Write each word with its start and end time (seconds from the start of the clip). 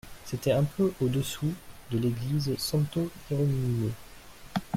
C’était 0.25 0.53
un 0.53 0.63
peu 0.63 0.91
au-dessous 0.99 1.53
de 1.91 1.99
l’église 1.99 2.57
santo-Hieronimo. 2.57 3.91